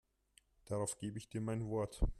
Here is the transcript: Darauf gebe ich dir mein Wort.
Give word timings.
Darauf 0.65 0.97
gebe 0.97 1.19
ich 1.19 1.29
dir 1.29 1.41
mein 1.41 1.67
Wort. 1.69 2.01